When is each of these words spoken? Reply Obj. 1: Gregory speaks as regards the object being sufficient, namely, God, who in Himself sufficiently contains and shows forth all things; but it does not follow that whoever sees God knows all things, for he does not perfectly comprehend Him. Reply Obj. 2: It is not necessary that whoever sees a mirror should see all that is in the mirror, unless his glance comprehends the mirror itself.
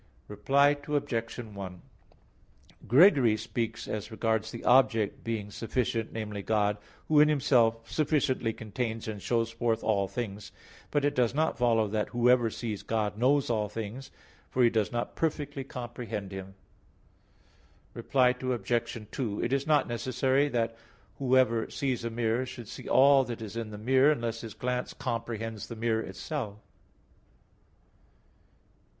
Reply 0.27 0.75
Obj. 0.87 1.37
1: 1.37 1.81
Gregory 2.87 3.37
speaks 3.37 3.87
as 3.87 4.09
regards 4.09 4.49
the 4.49 4.63
object 4.63 5.23
being 5.23 5.51
sufficient, 5.51 6.11
namely, 6.11 6.41
God, 6.41 6.77
who 7.07 7.19
in 7.19 7.29
Himself 7.29 7.87
sufficiently 7.87 8.51
contains 8.51 9.07
and 9.07 9.21
shows 9.21 9.51
forth 9.51 9.83
all 9.83 10.07
things; 10.07 10.51
but 10.89 11.05
it 11.05 11.13
does 11.13 11.35
not 11.35 11.55
follow 11.55 11.87
that 11.87 12.09
whoever 12.09 12.49
sees 12.49 12.81
God 12.81 13.15
knows 13.15 13.51
all 13.51 13.69
things, 13.69 14.09
for 14.49 14.63
he 14.63 14.71
does 14.71 14.91
not 14.91 15.13
perfectly 15.15 15.63
comprehend 15.63 16.31
Him. 16.31 16.55
Reply 17.93 18.29
Obj. 18.29 19.07
2: 19.11 19.43
It 19.43 19.53
is 19.53 19.67
not 19.67 19.87
necessary 19.87 20.49
that 20.49 20.75
whoever 21.19 21.69
sees 21.69 22.03
a 22.03 22.09
mirror 22.09 22.47
should 22.47 22.67
see 22.67 22.89
all 22.89 23.23
that 23.25 23.39
is 23.39 23.55
in 23.55 23.69
the 23.69 23.77
mirror, 23.77 24.11
unless 24.11 24.41
his 24.41 24.55
glance 24.55 24.95
comprehends 24.95 25.67
the 25.67 25.75
mirror 25.75 26.01
itself. 26.01 26.57